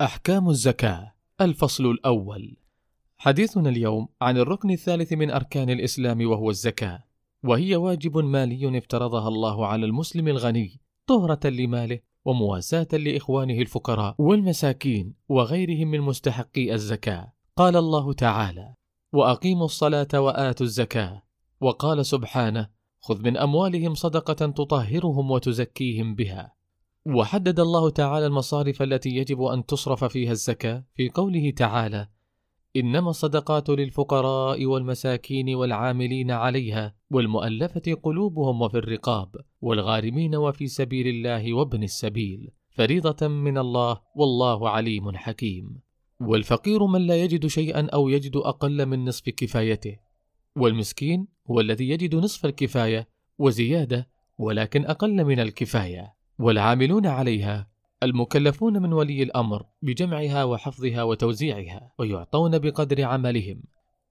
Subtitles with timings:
[0.00, 2.56] أحكام الزكاة الفصل الأول.
[3.18, 7.04] حديثنا اليوم عن الركن الثالث من أركان الإسلام وهو الزكاة
[7.42, 15.88] وهي واجب مالي افترضها الله على المسلم الغني طهرة لماله ومواساة لإخوانه الفقراء والمساكين وغيرهم
[15.88, 17.32] من مستحقي الزكاة.
[17.56, 18.74] قال الله تعالى
[19.12, 21.22] وأقيموا الصلاة وآتوا الزكاة.
[21.60, 22.68] وقال سبحانه
[23.00, 26.59] خذ من أموالهم صدقة تطهرهم وتزكيهم بها.
[27.06, 32.08] وحدد الله تعالى المصارف التي يجب أن تصرف فيها الزكاة في قوله تعالى
[32.76, 41.82] إنما الصدقات للفقراء والمساكين والعاملين عليها والمؤلفة قلوبهم وفي الرقاب والغارمين وفي سبيل الله وابن
[41.82, 45.80] السبيل فريضة من الله والله عليم حكيم.
[46.20, 49.96] والفقير من لا يجد شيئا أو يجد أقل من نصف كفايته
[50.56, 53.08] والمسكين هو الذي يجد نصف الكفاية
[53.38, 54.08] وزيادة
[54.38, 56.19] ولكن أقل من الكفاية.
[56.40, 57.70] والعاملون عليها
[58.02, 63.62] المكلفون من ولي الأمر بجمعها وحفظها وتوزيعها ويعطون بقدر عملهم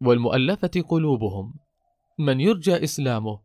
[0.00, 1.54] والمؤلفة قلوبهم
[2.18, 3.40] من يرجى إسلامه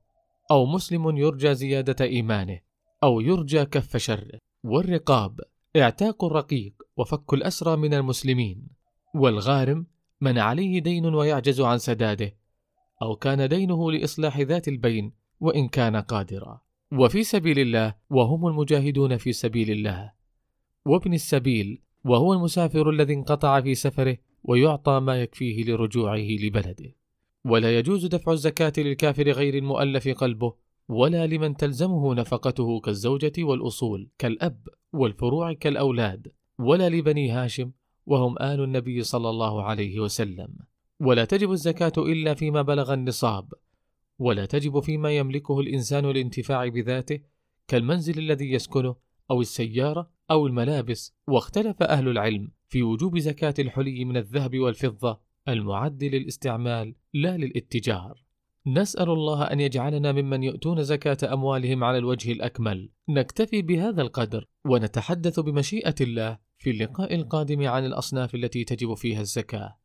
[0.52, 2.60] أو مسلم يرجى زيادة إيمانه
[3.04, 5.40] أو يرجى كف شره والرقاب
[5.76, 8.68] إعتاق الرقيق وفك الأسرى من المسلمين
[9.16, 9.88] والغارم
[10.22, 12.38] من عليه دين ويعجز عن سداده
[13.02, 16.62] أو كان دينه لإصلاح ذات البين وإن كان قادرا.
[16.92, 20.12] وفي سبيل الله وهم المجاهدون في سبيل الله.
[20.86, 26.96] وابن السبيل وهو المسافر الذي انقطع في سفره ويعطى ما يكفيه لرجوعه لبلده.
[27.46, 30.54] ولا يجوز دفع الزكاة للكافر غير المؤلف قلبه
[30.90, 37.72] ولا لمن تلزمه نفقته كالزوجة والأصول كالأب والفروع كالأولاد ولا لبني هاشم
[38.06, 40.56] وهم آل النبي صلى الله عليه وسلم.
[41.00, 43.54] ولا تجب الزكاة إلا فيما بلغ النصاب
[44.22, 47.20] ولا تجب فيما يملكه الإنسان الانتفاع بذاته
[47.68, 48.96] كالمنزل الذي يسكنه
[49.32, 56.04] أو السيارة أو الملابس واختلف أهل العلم في وجوب زكاة الحلي من الذهب والفضة المعد
[56.04, 58.24] للاستعمال لا للاتجار.
[58.68, 62.90] نسأل الله أن يجعلنا ممن يؤتون زكاة أموالهم على الوجه الأكمل.
[63.10, 69.81] نكتفي بهذا القدر ونتحدث بمشيئة الله في اللقاء القادم عن الأصناف التي تجب فيها الزكاة.